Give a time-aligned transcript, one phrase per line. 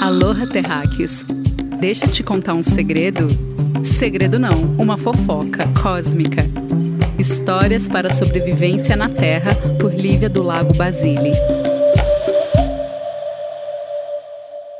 [0.00, 1.24] Aloha, terráqueos!
[1.80, 3.26] Deixa eu te contar um segredo?
[3.84, 6.44] Segredo não, uma fofoca cósmica.
[7.18, 11.32] Histórias para a sobrevivência na Terra, por Lívia do Lago Basile.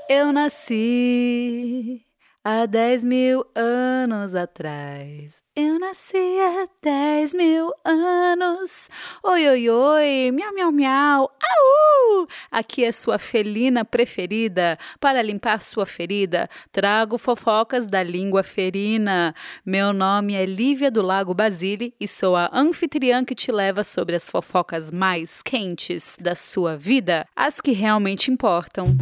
[0.09, 2.03] Eu nasci
[2.45, 5.43] há 10 mil anos atrás.
[5.55, 8.89] Eu nasci há 10 mil anos.
[9.23, 11.23] Oi, oi, oi, miau, miau, miau.
[11.25, 12.27] Au!
[12.51, 14.77] Aqui é sua felina preferida.
[14.99, 19.35] Para limpar sua ferida, trago fofocas da língua ferina.
[19.65, 24.17] Meu nome é Lívia do Lago Basile e sou a anfitriã que te leva sobre
[24.17, 28.97] as fofocas mais quentes da sua vida, as que realmente importam.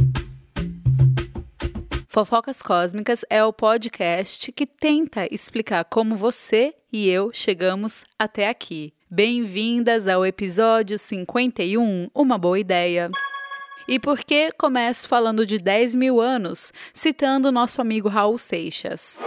[2.21, 8.93] Fofocas Cósmicas é o podcast que tenta explicar como você e eu chegamos até aqui.
[9.11, 13.11] Bem-vindas ao episódio 51 Uma Boa Ideia.
[13.89, 19.21] E por que começo falando de 10 mil anos, citando nosso amigo Raul Seixas?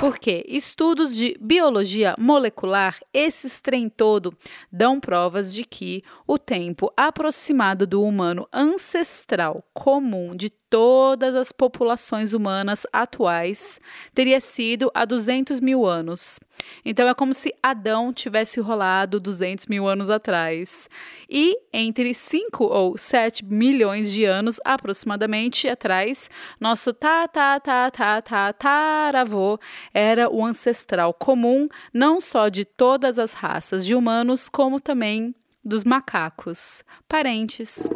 [0.00, 4.32] Porque estudos de biologia molecular, esses trem todo,
[4.70, 12.32] dão provas de que o tempo aproximado do humano ancestral comum de todas as populações
[12.32, 13.80] humanas atuais
[14.14, 16.38] teria sido há 200 mil anos.
[16.84, 20.88] Então é como se Adão tivesse rolado 200 mil anos atrás.
[21.28, 26.28] E entre 5 ou 7 milhões de anos aproximadamente atrás,
[26.60, 29.58] nosso tá, tá, tá, tá, tá, taravô
[29.92, 35.84] era o ancestral comum não só de todas as raças de humanos, como também dos
[35.84, 37.88] macacos, parentes.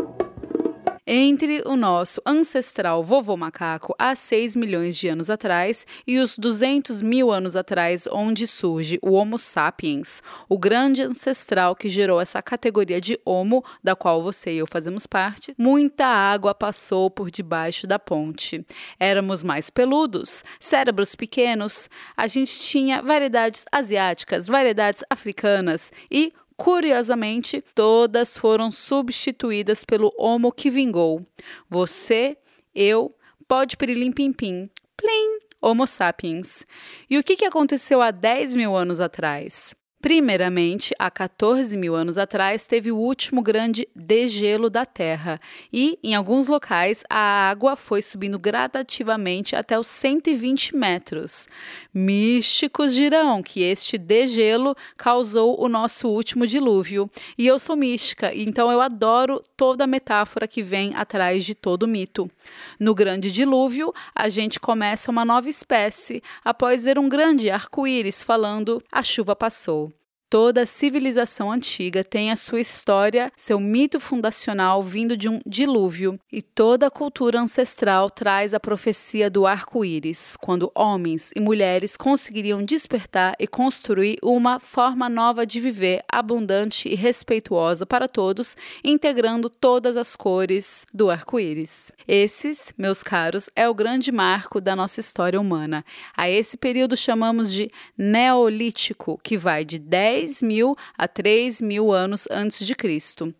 [1.14, 7.02] Entre o nosso ancestral vovô macaco há 6 milhões de anos atrás e os 200
[7.02, 12.98] mil anos atrás, onde surge o Homo sapiens, o grande ancestral que gerou essa categoria
[12.98, 17.98] de Homo, da qual você e eu fazemos parte, muita água passou por debaixo da
[17.98, 18.64] ponte.
[18.98, 26.32] Éramos mais peludos, cérebros pequenos, a gente tinha variedades asiáticas, variedades africanas e
[26.62, 31.20] Curiosamente, todas foram substituídas pelo Homo que vingou.
[31.68, 32.36] Você,
[32.72, 33.12] eu,
[33.48, 36.64] pode pirilim pim pim, plim, Homo sapiens.
[37.10, 39.74] E o que, que aconteceu há 10 mil anos atrás?
[40.02, 45.40] Primeiramente, há 14 mil anos atrás, teve o último grande degelo da Terra
[45.72, 51.46] e, em alguns locais, a água foi subindo gradativamente até os 120 metros.
[51.94, 57.08] Místicos dirão que este degelo causou o nosso último dilúvio.
[57.38, 61.86] E eu sou mística, então eu adoro toda a metáfora que vem atrás de todo
[61.86, 62.28] mito.
[62.76, 68.82] No grande dilúvio, a gente começa uma nova espécie após ver um grande arco-íris falando:
[68.90, 69.91] a chuva passou.
[70.32, 76.40] Toda civilização antiga tem a sua história, seu mito fundacional vindo de um dilúvio, e
[76.40, 83.46] toda cultura ancestral traz a profecia do arco-íris, quando homens e mulheres conseguiriam despertar e
[83.46, 90.86] construir uma forma nova de viver, abundante e respeituosa para todos, integrando todas as cores
[90.94, 91.92] do arco-íris.
[92.08, 95.84] Esses, meus caros, é o grande marco da nossa história humana.
[96.16, 101.92] A esse período chamamos de Neolítico, que vai de 10 10 mil a 3 mil
[101.92, 103.34] anos antes de Cristo.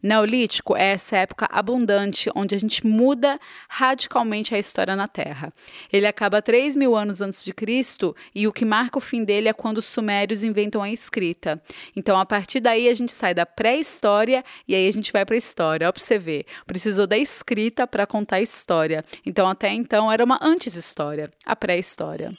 [0.00, 5.52] Neolítico é essa época abundante onde a gente muda radicalmente a história na Terra.
[5.92, 9.48] Ele acaba 3 mil anos antes de Cristo e o que marca o fim dele
[9.48, 11.60] é quando os sumérios inventam a escrita.
[11.96, 15.34] Então, a partir daí, a gente sai da pré-história e aí a gente vai para
[15.34, 15.88] a história.
[15.88, 19.04] Ó, para você ver, precisou da escrita para contar a história.
[19.26, 22.30] Então, até então, era uma antes-história, a pré-história.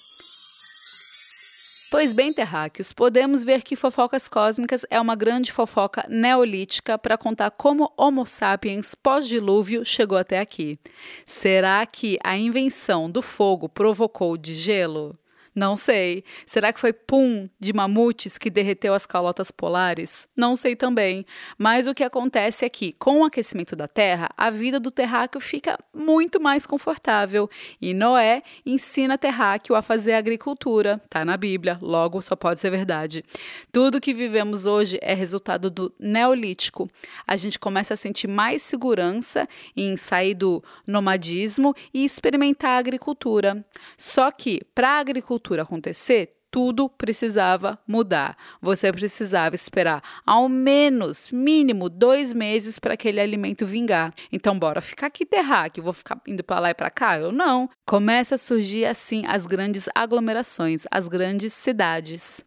[1.92, 7.50] Pois bem, terráqueos, podemos ver que Fofocas Cósmicas é uma grande fofoca neolítica para contar
[7.50, 10.78] como Homo sapiens pós-dilúvio chegou até aqui.
[11.26, 15.18] Será que a invenção do fogo provocou de gelo?
[15.59, 16.24] Não sei.
[16.46, 20.25] Será que foi pum de mamutes que derreteu as calotas polares?
[20.34, 21.25] Não sei também.
[21.58, 25.41] Mas o que acontece é que, com o aquecimento da Terra, a vida do terráqueo
[25.41, 27.50] fica muito mais confortável.
[27.82, 31.02] E Noé ensina terráqueo a fazer agricultura.
[31.09, 33.22] Tá na Bíblia, logo só pode ser verdade.
[33.70, 36.90] Tudo que vivemos hoje é resultado do Neolítico.
[37.28, 39.46] A gente começa a sentir mais segurança
[39.76, 43.66] em sair do nomadismo e experimentar a agricultura.
[43.97, 48.37] Só que, para a agricultura acontecer, tudo precisava mudar.
[48.61, 54.13] Você precisava esperar ao menos, mínimo, dois meses para aquele alimento vingar.
[54.31, 57.17] Então, bora ficar aqui terráqueo, vou ficar indo para lá e para cá?
[57.17, 57.69] Eu não.
[57.85, 62.43] Começa a surgir assim as grandes aglomerações, as grandes cidades.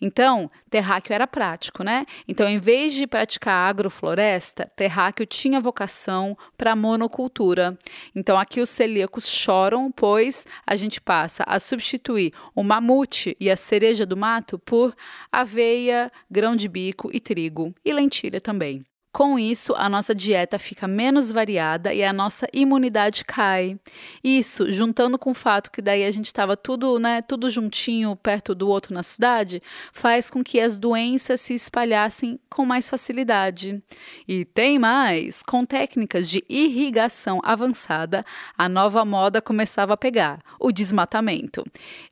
[0.00, 2.04] Então, terráqueo era prático, né?
[2.28, 7.78] Então, em vez de praticar agrofloresta, terráqueo tinha vocação para monocultura.
[8.14, 13.56] Então, aqui os celíacos choram, pois a gente passa a substituir o mamute e a
[13.56, 14.96] cereja do mato por
[15.30, 18.82] aveia, grão de bico e trigo, e lentilha também.
[19.14, 23.78] Com isso, a nossa dieta fica menos variada e a nossa imunidade cai.
[24.24, 28.56] Isso, juntando com o fato que daí a gente estava tudo, né, tudo juntinho perto
[28.56, 29.62] do outro na cidade,
[29.92, 33.80] faz com que as doenças se espalhassem com mais facilidade.
[34.26, 38.24] E tem mais, com técnicas de irrigação avançada,
[38.58, 41.62] a nova moda começava a pegar, o desmatamento.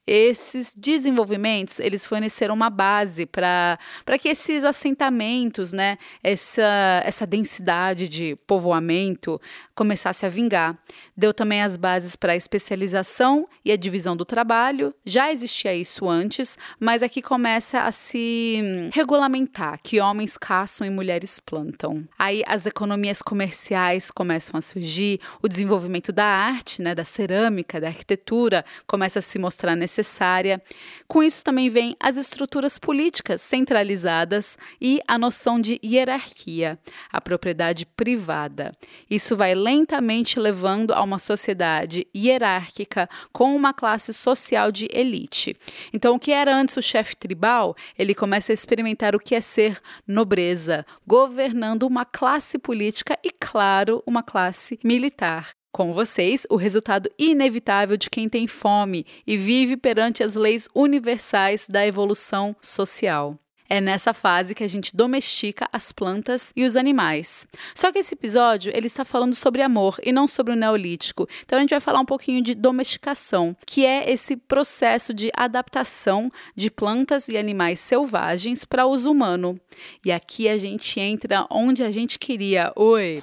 [0.06, 3.78] Esses desenvolvimentos, eles forneceram uma base para
[4.20, 9.40] que esses assentamentos, né, essa essa densidade de povoamento
[9.74, 10.78] começasse a vingar.
[11.16, 14.94] Deu também as bases para a especialização e a divisão do trabalho.
[15.04, 20.90] Já existia isso antes, mas aqui começa a se hum, regulamentar que homens caçam e
[20.90, 22.06] mulheres plantam.
[22.18, 27.88] Aí as economias comerciais começam a surgir, o desenvolvimento da arte, né, da cerâmica, da
[27.88, 30.62] arquitetura começa a se mostrar necessária.
[31.08, 36.78] Com isso também vem as estruturas políticas centralizadas e a noção de hierarquia
[37.10, 38.72] a propriedade privada.
[39.10, 45.56] Isso vai lentamente levando a uma sociedade hierárquica com uma classe social de elite.
[45.92, 49.40] Então, o que era antes o chefe tribal, ele começa a experimentar o que é
[49.40, 55.50] ser nobreza, governando uma classe política e, claro, uma classe militar.
[55.72, 61.66] Com vocês, o resultado inevitável de quem tem fome e vive perante as leis universais
[61.66, 63.41] da evolução social.
[63.74, 67.46] É nessa fase que a gente domestica as plantas e os animais.
[67.74, 71.26] Só que esse episódio ele está falando sobre amor e não sobre o neolítico.
[71.42, 76.28] Então a gente vai falar um pouquinho de domesticação, que é esse processo de adaptação
[76.54, 79.58] de plantas e animais selvagens para uso humano.
[80.04, 82.70] E aqui a gente entra onde a gente queria.
[82.76, 83.16] Oi.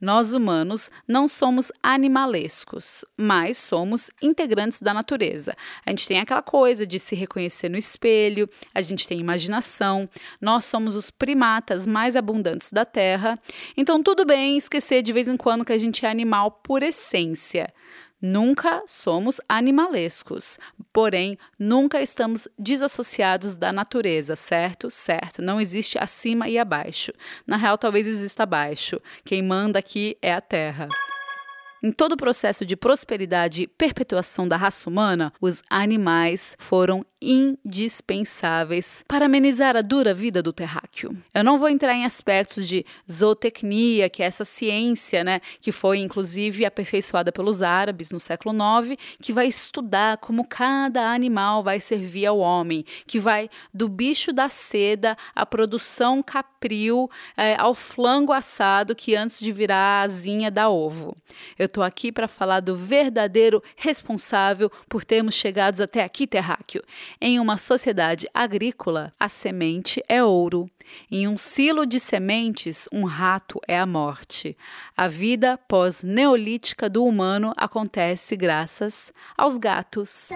[0.00, 5.56] Nós humanos não somos animalescos, mas somos integrantes da natureza.
[5.84, 10.08] A gente tem aquela coisa de se reconhecer no espelho, a gente tem imaginação,
[10.40, 13.38] nós somos os primatas mais abundantes da Terra.
[13.76, 17.72] Então, tudo bem esquecer de vez em quando que a gente é animal por essência.
[18.20, 20.58] Nunca somos animalescos,
[20.92, 24.90] porém, nunca estamos desassociados da natureza, certo?
[24.90, 25.42] Certo.
[25.42, 27.12] Não existe acima e abaixo.
[27.46, 29.00] Na real, talvez exista abaixo.
[29.24, 30.88] Quem manda aqui é a Terra.
[31.82, 39.02] Em todo o processo de prosperidade e perpetuação da raça humana, os animais foram indispensáveis
[39.08, 41.16] para amenizar a dura vida do terráqueo.
[41.32, 45.98] Eu não vou entrar em aspectos de zootecnia, que é essa ciência, né, que foi
[45.98, 52.26] inclusive aperfeiçoada pelos árabes no século IX, que vai estudar como cada animal vai servir
[52.26, 58.94] ao homem, que vai do bicho da seda à produção capril, é, ao flango assado
[58.94, 61.16] que antes de virar a asinha dá ovo.
[61.58, 66.82] Eu estou aqui para falar do verdadeiro responsável por termos chegado até aqui, terráqueo.
[67.20, 70.70] Em uma sociedade agrícola, a semente é ouro.
[71.10, 74.56] Em um silo de sementes, um rato é a morte.
[74.96, 80.30] A vida pós-neolítica do humano acontece graças aos gatos.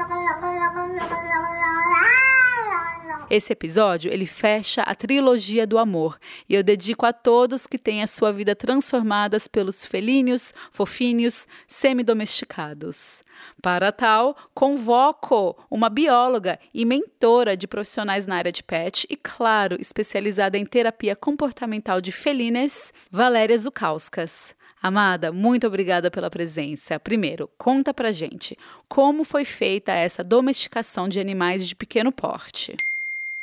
[3.30, 6.18] Esse episódio, ele fecha a trilogia do amor
[6.48, 13.22] e eu dedico a todos que têm a sua vida transformadas pelos felíneos, fofinhos, semi-domesticados.
[13.62, 19.76] Para tal, convoco uma bióloga e mentora de profissionais na área de pet e, claro,
[19.78, 24.56] especializada em terapia comportamental de felines, Valéria Zukauskas.
[24.82, 26.98] Amada, muito obrigada pela presença.
[26.98, 28.58] Primeiro, conta pra gente
[28.88, 32.74] como foi feita essa domesticação de animais de pequeno porte.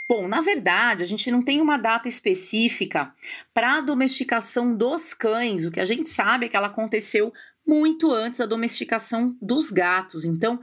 [0.09, 3.13] Bom, na verdade, a gente não tem uma data específica
[3.53, 5.65] para a domesticação dos cães.
[5.65, 7.33] O que a gente sabe é que ela aconteceu
[7.67, 10.23] muito antes da domesticação dos gatos.
[10.23, 10.61] Então,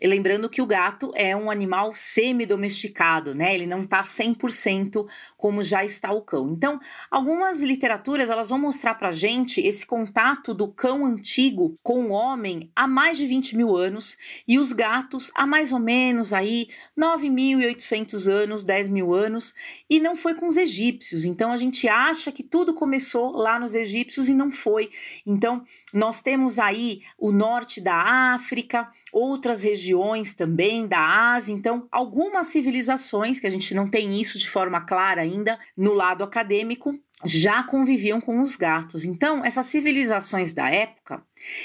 [0.00, 3.54] e lembrando que o gato é um animal semi-domesticado, né?
[3.54, 6.50] Ele não tá 100% como já está o cão.
[6.50, 12.10] Então, algumas literaturas, elas vão mostrar pra gente esse contato do cão antigo com o
[12.10, 14.16] homem há mais de 20 mil anos
[14.48, 16.66] e os gatos há mais ou menos aí
[16.98, 19.54] 9.800 anos, 10 mil anos.
[19.88, 21.24] e não foi com os egípcios.
[21.24, 24.90] Então a gente acha que tudo começou lá nos egípcios e não foi.
[25.24, 31.52] Então nós temos aí o norte da África, outras regiões também da Ásia.
[31.52, 36.24] Então algumas civilizações que a gente não tem isso de forma clara ainda no lado
[36.24, 39.04] acadêmico já conviviam com os gatos.
[39.04, 41.22] Então, essas civilizações da época,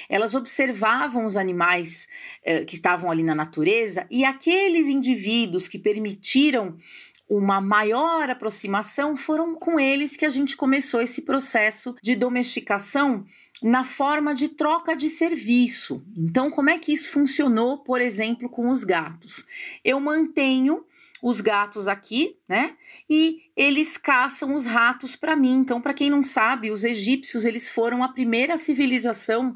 [0.07, 2.07] elas observavam os animais
[2.45, 6.77] eh, que estavam ali na natureza e aqueles indivíduos que permitiram
[7.29, 13.23] uma maior aproximação foram com eles que a gente começou esse processo de domesticação
[13.61, 16.03] na forma de troca de serviço.
[16.15, 19.45] Então, como é que isso funcionou, por exemplo, com os gatos?
[19.83, 20.85] Eu mantenho
[21.21, 22.75] os gatos aqui, né?
[23.09, 25.55] E eles caçam os ratos para mim.
[25.55, 29.55] Então, para quem não sabe, os egípcios eles foram a primeira civilização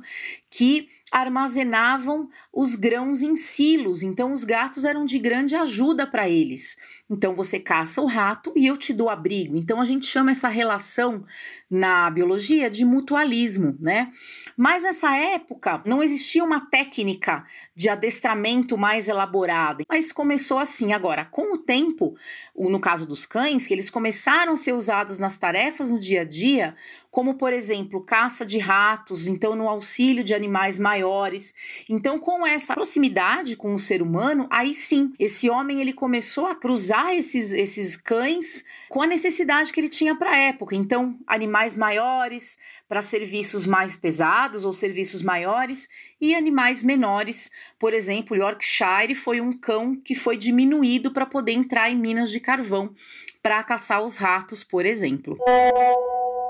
[0.50, 4.04] que armazenavam os grãos em silos.
[4.04, 6.78] Então, os gatos eram de grande ajuda para eles.
[7.10, 9.58] Então, você caça o rato e eu te dou abrigo.
[9.58, 11.26] Então, a gente chama essa relação
[11.68, 14.12] na biologia de mutualismo, né?
[14.56, 17.44] Mas nessa época não existia uma técnica
[17.76, 20.94] de adestramento mais elaborada, mas começou assim.
[20.94, 22.16] Agora, com o tempo,
[22.56, 26.26] no caso dos cães, que eles começaram a ser usados nas tarefas no dia a
[26.26, 26.76] dia,
[27.10, 31.54] como por exemplo, caça de ratos, então no auxílio de animais maiores.
[31.90, 36.54] Então, com essa proximidade com o ser humano, aí sim, esse homem ele começou a
[36.54, 40.76] cruzar esses, esses cães com a necessidade que ele tinha para a época.
[40.76, 45.88] Então, animais maiores para serviços mais pesados ou serviços maiores
[46.20, 47.50] e animais menores.
[47.80, 52.42] Por exemplo, Yorkshire foi um cão que foi diminuído para poder entrar em minas de
[52.42, 52.94] carvão
[53.42, 55.38] para caçar os ratos, por exemplo.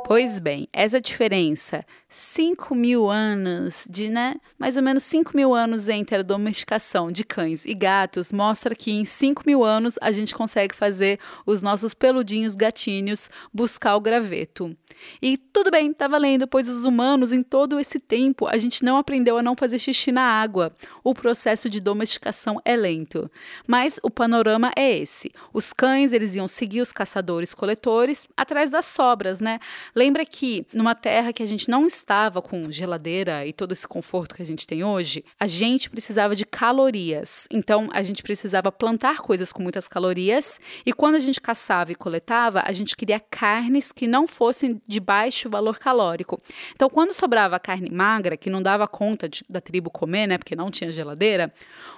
[0.05, 5.87] Pois bem, essa diferença, 5 mil anos de, né, mais ou menos 5 mil anos
[5.87, 10.35] entre a domesticação de cães e gatos, mostra que em 5 mil anos a gente
[10.35, 14.75] consegue fazer os nossos peludinhos gatinhos buscar o graveto.
[15.21, 18.97] E tudo bem, tá valendo, pois os humanos, em todo esse tempo, a gente não
[18.97, 20.75] aprendeu a não fazer xixi na água.
[21.03, 23.29] O processo de domesticação é lento.
[23.67, 25.31] Mas o panorama é esse.
[25.53, 29.59] Os cães, eles iam seguir os caçadores-coletores atrás das sobras, né?
[29.95, 34.35] Lembra que numa terra que a gente não estava com geladeira e todo esse conforto
[34.35, 37.47] que a gente tem hoje, a gente precisava de calorias.
[37.51, 41.95] Então a gente precisava plantar coisas com muitas calorias e quando a gente caçava e
[41.95, 46.41] coletava, a gente queria carnes que não fossem de baixo valor calórico.
[46.73, 50.55] Então quando sobrava carne magra, que não dava conta de, da tribo comer, né, porque
[50.55, 51.53] não tinha geladeira,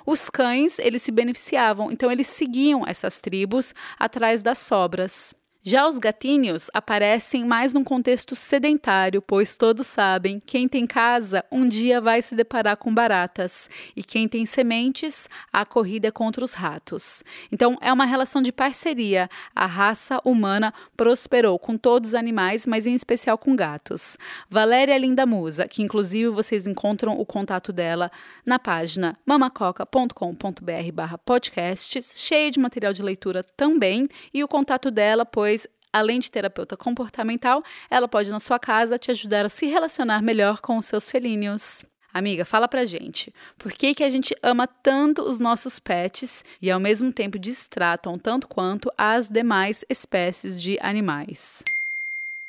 [0.06, 1.92] os cães, eles se beneficiavam.
[1.92, 5.34] Então eles seguiam essas tribos atrás das sobras.
[5.68, 11.68] Já os gatinhos aparecem mais num contexto sedentário, pois todos sabem: quem tem casa um
[11.68, 16.54] dia vai se deparar com baratas, e quem tem sementes, a corrida é contra os
[16.54, 17.24] ratos.
[17.52, 19.28] Então é uma relação de parceria.
[19.56, 24.18] A raça humana prosperou com todos os animais, mas em especial com gatos.
[24.48, 28.12] Valéria Linda Musa, que inclusive vocês encontram o contato dela
[28.46, 35.55] na página mamacoca.com.br/podcasts, cheia de material de leitura também, e o contato dela, pois
[35.96, 40.60] além de terapeuta comportamental, ela pode na sua casa te ajudar a se relacionar melhor
[40.60, 41.86] com os seus felíneos.
[42.14, 46.70] Amiga, fala pra gente, por que, que a gente ama tanto os nossos pets e
[46.70, 51.64] ao mesmo tempo distratam tanto quanto as demais espécies de animais?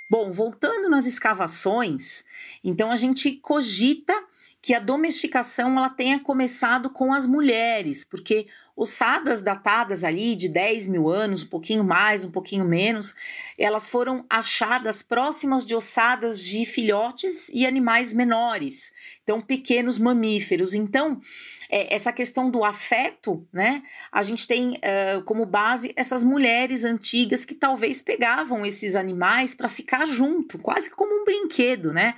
[0.09, 2.25] Bom, voltando nas escavações,
[2.63, 4.15] então a gente cogita
[4.63, 8.47] que a domesticação ela tenha começado com as mulheres, porque
[8.77, 13.15] ossadas datadas ali de 10 mil anos, um pouquinho mais, um pouquinho menos,
[13.59, 18.93] elas foram achadas próximas de ossadas de filhotes e animais menores,
[19.23, 20.75] então pequenos mamíferos.
[20.75, 21.19] Então,
[21.71, 23.83] é, essa questão do afeto, né?
[24.13, 29.69] A gente tem uh, como base essas mulheres antigas que talvez pegavam esses animais para
[29.69, 32.15] ficar junto, quase como um brinquedo, né?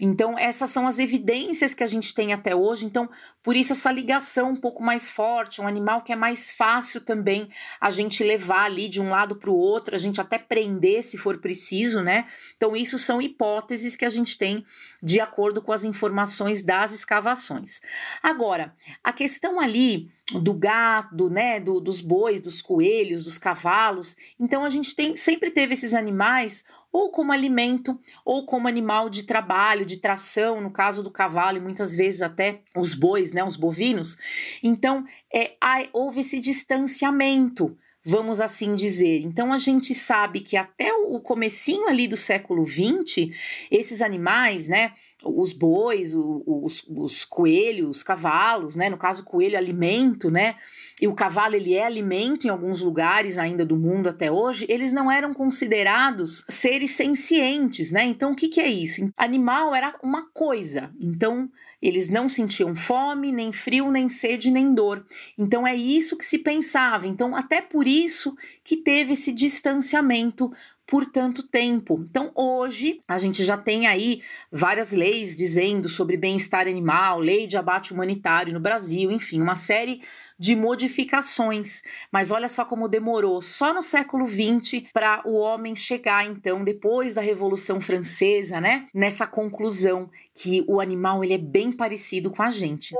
[0.00, 2.84] Então, essas são as evidências que a gente tem até hoje.
[2.84, 3.08] Então,
[3.42, 7.48] por isso, essa ligação um pouco mais forte, um animal que é mais fácil também
[7.80, 11.16] a gente levar ali de um lado para o outro, a gente até prender se
[11.16, 12.26] for preciso, né?
[12.56, 14.64] Então, isso são hipóteses que a gente tem
[15.02, 17.80] de acordo com as informações das escavações.
[18.22, 24.16] Agora, a questão ali do gado, né, do, dos bois, dos coelhos, dos cavalos.
[24.40, 26.64] Então a gente tem sempre teve esses animais
[26.96, 31.60] ou como alimento, ou como animal de trabalho, de tração, no caso do cavalo, e
[31.60, 34.16] muitas vezes até os bois, né, os bovinos.
[34.62, 35.56] Então, é,
[35.92, 37.76] houve esse distanciamento
[38.08, 39.22] vamos assim dizer.
[39.22, 43.34] Então a gente sabe que até o comecinho ali do século XX,
[43.68, 44.92] esses animais, né,
[45.26, 50.56] os bois, os, os coelhos, cavalos, né, no caso coelho alimento, né,
[51.00, 54.92] e o cavalo ele é alimento em alguns lugares ainda do mundo até hoje, eles
[54.92, 58.04] não eram considerados seres sencientes, né?
[58.04, 59.10] Então o que, que é isso?
[59.16, 61.50] Animal era uma coisa, então
[61.82, 65.04] eles não sentiam fome, nem frio, nem sede, nem dor.
[65.38, 67.06] Então é isso que se pensava.
[67.06, 70.50] Então até por isso que teve esse distanciamento
[70.86, 72.06] por tanto tempo.
[72.08, 77.56] Então, hoje, a gente já tem aí várias leis dizendo sobre bem-estar animal, lei de
[77.56, 80.00] abate humanitário no Brasil, enfim, uma série
[80.38, 81.82] de modificações.
[82.12, 87.14] Mas olha só como demorou, só no século XX, para o homem chegar, então, depois
[87.14, 92.50] da Revolução Francesa, né, nessa conclusão que o animal ele é bem parecido com a
[92.50, 92.94] gente.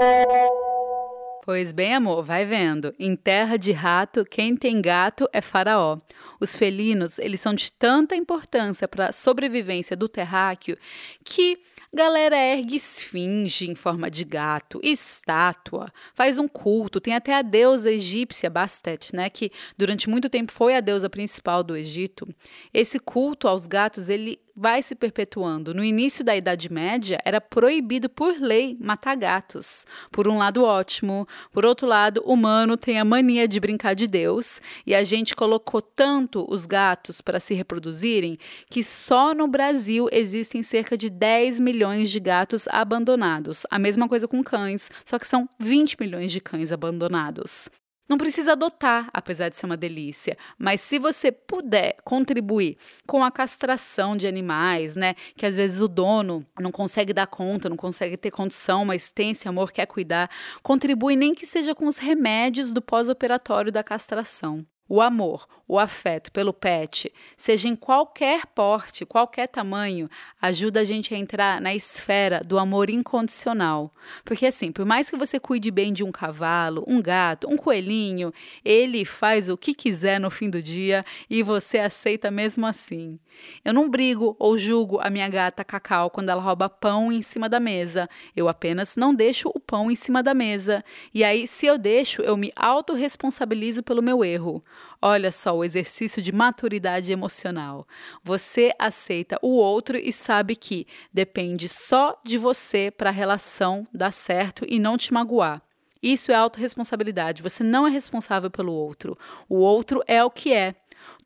[1.47, 2.93] Pois bem, amor, vai vendo.
[2.99, 5.97] Em terra de rato, quem tem gato é faraó.
[6.41, 10.77] Os felinos, eles são de tanta importância para a sobrevivência do terráqueo
[11.25, 11.57] que
[11.95, 17.93] galera ergue esfinge em forma de gato, estátua, faz um culto, tem até a deusa
[17.93, 22.29] egípcia Bastet, né, que durante muito tempo foi a deusa principal do Egito.
[22.75, 25.75] Esse culto aos gatos, ele vai se perpetuando.
[25.75, 29.85] No início da Idade Média, era proibido por lei matar gatos.
[30.11, 31.27] Por um lado, ótimo.
[31.53, 35.35] Por outro lado, o humano tem a mania de brincar de Deus e a gente
[35.35, 38.39] colocou tanto os gatos para se reproduzirem
[38.71, 43.65] que só no Brasil existem cerca de 10 milhões de gatos abandonados.
[43.71, 47.69] A mesma coisa com cães, só que são 20 milhões de cães abandonados.
[48.09, 53.33] Não precisa adotar, apesar de ser uma delícia, mas se você puder contribuir com a
[53.33, 58.17] castração de animais, né, que às vezes o dono não consegue dar conta, não consegue
[58.17, 60.31] ter condição, mas tem esse amor, quer cuidar,
[60.63, 64.65] contribui nem que seja com os remédios do pós-operatório da castração.
[64.89, 70.09] O amor, o afeto pelo pet, seja em qualquer porte, qualquer tamanho,
[70.41, 73.93] ajuda a gente a entrar na esfera do amor incondicional.
[74.25, 78.33] Porque assim, por mais que você cuide bem de um cavalo, um gato, um coelhinho,
[78.65, 83.19] ele faz o que quiser no fim do dia e você aceita mesmo assim.
[83.65, 87.49] Eu não brigo ou julgo a minha gata Cacau quando ela rouba pão em cima
[87.49, 88.09] da mesa.
[88.35, 90.83] Eu apenas não deixo o pão em cima da mesa.
[91.13, 94.63] E aí, se eu deixo, eu me autorresponsabilizo pelo meu erro.
[95.01, 97.87] Olha só o exercício de maturidade emocional.
[98.23, 104.13] Você aceita o outro e sabe que depende só de você para a relação dar
[104.13, 105.63] certo e não te magoar.
[106.03, 107.43] Isso é autorresponsabilidade.
[107.43, 109.17] Você não é responsável pelo outro.
[109.49, 110.75] O outro é o que é.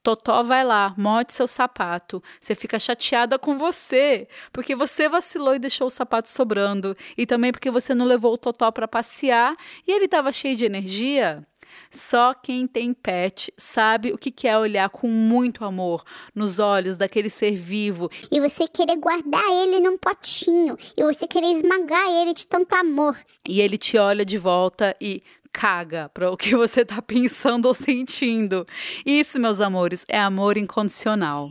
[0.03, 2.23] Totó vai lá, morde seu sapato.
[2.41, 6.97] Você fica chateada com você, porque você vacilou e deixou o sapato sobrando.
[7.16, 9.55] E também porque você não levou o Totó para passear
[9.87, 11.47] e ele estava cheio de energia.
[11.90, 16.02] Só quem tem pet sabe o que é olhar com muito amor
[16.35, 18.11] nos olhos daquele ser vivo.
[18.30, 20.76] E você querer guardar ele num potinho.
[20.96, 23.16] E você querer esmagar ele de tanto amor.
[23.48, 27.74] E ele te olha de volta e caga para o que você está pensando ou
[27.74, 28.64] sentindo.
[29.04, 31.48] Isso, meus amores, é amor incondicional.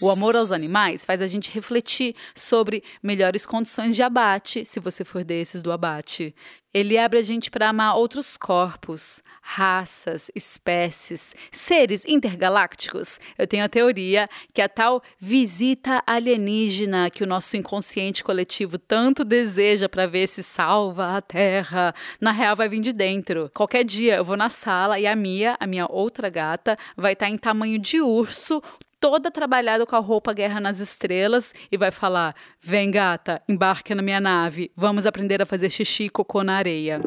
[0.00, 5.04] O amor aos animais faz a gente refletir sobre melhores condições de abate, se você
[5.04, 6.32] for desses do abate.
[6.72, 13.18] Ele abre a gente para amar outros corpos, raças, espécies, seres intergalácticos.
[13.36, 19.24] Eu tenho a teoria que a tal visita alienígena que o nosso inconsciente coletivo tanto
[19.24, 23.50] deseja para ver se salva a Terra, na real vai vir de dentro.
[23.52, 27.26] Qualquer dia eu vou na sala e a Mia, a minha outra gata, vai estar
[27.26, 28.62] tá em tamanho de urso,
[29.00, 34.02] toda trabalhada com a roupa Guerra nas Estrelas e vai falar: Vem, gata, embarque na
[34.02, 37.00] minha nave, vamos aprender a fazer xixi e cocô na areia.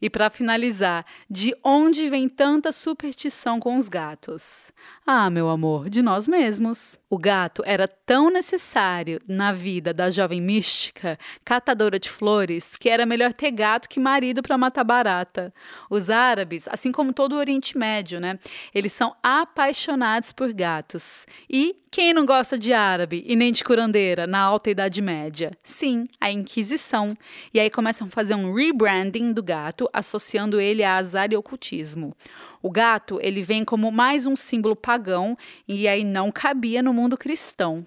[0.00, 4.70] E para finalizar, de onde vem tanta superstição com os gatos?
[5.04, 6.96] Ah, meu amor, de nós mesmos.
[7.10, 13.04] O gato era tão necessário na vida da jovem mística, catadora de flores, que era
[13.04, 15.52] melhor ter gato que marido para matar barata.
[15.90, 18.38] Os árabes, assim como todo o Oriente Médio, né,
[18.74, 21.26] eles são apaixonados por gatos.
[21.50, 25.52] E quem não gosta de árabe e nem de curandeira na Alta Idade Média?
[25.62, 27.14] Sim, a Inquisição.
[27.52, 32.14] E aí começam a fazer um rebranding do gato, associando ele a azar e ocultismo.
[32.62, 37.16] O gato, ele vem como mais um símbolo pagão e aí não cabia no mundo
[37.16, 37.86] cristão.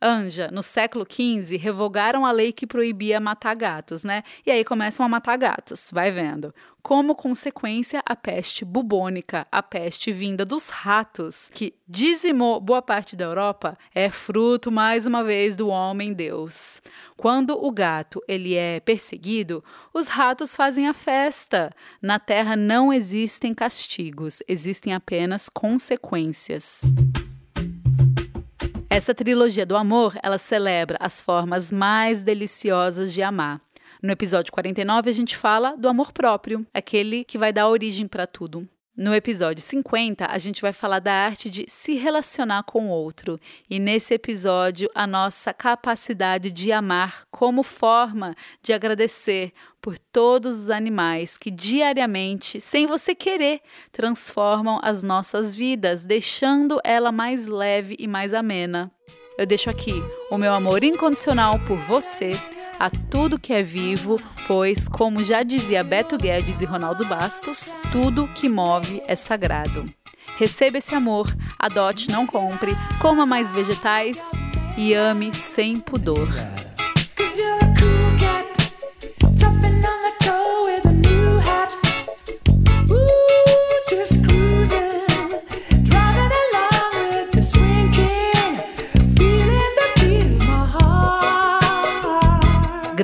[0.00, 4.22] Anja, no século XV, revogaram a lei que proibia matar gatos, né?
[4.44, 6.54] E aí começam a matar gatos, vai vendo.
[6.82, 13.24] Como consequência, a peste bubônica, a peste vinda dos ratos, que dizimou boa parte da
[13.24, 16.80] Europa, é fruto, mais uma vez, do homem-deus.
[17.16, 21.72] Quando o gato ele é perseguido, os ratos fazem a festa.
[22.00, 26.82] Na Terra não existem castigos, existem apenas consequências.
[28.96, 33.60] Essa trilogia do amor, ela celebra as formas mais deliciosas de amar.
[34.02, 38.26] No episódio 49 a gente fala do amor próprio, aquele que vai dar origem para
[38.26, 38.66] tudo.
[38.96, 43.38] No episódio 50, a gente vai falar da arte de se relacionar com o outro.
[43.68, 50.70] E nesse episódio, a nossa capacidade de amar como forma de agradecer por todos os
[50.70, 53.60] animais que diariamente, sem você querer,
[53.92, 58.90] transformam as nossas vidas, deixando ela mais leve e mais amena.
[59.36, 62.32] Eu deixo aqui o meu amor incondicional por você
[62.78, 68.28] a tudo que é vivo, pois, como já dizia Beto Guedes e Ronaldo Bastos, tudo
[68.28, 69.84] que move é sagrado.
[70.36, 74.20] Receba esse amor, adote, não compre, coma mais vegetais
[74.76, 76.28] e ame sem pudor.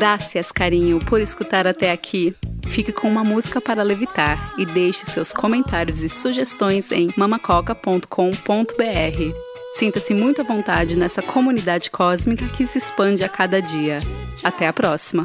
[0.02, 2.34] Graças, carinho, por escutar até aqui.
[2.66, 8.08] Fique com uma música para levitar e deixe seus comentários e sugestões em mamacoca.com.br.
[9.72, 13.98] Sinta-se muito à vontade nessa comunidade cósmica que se expande a cada dia.
[14.42, 15.22] Até a próxima!